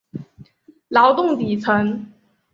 [0.87, 2.07] 劳动底层